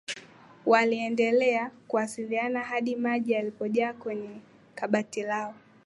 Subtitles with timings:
[0.65, 4.41] waliendelea kuwasiliano had maji yalipojaa kwenye
[4.75, 5.55] kabati lao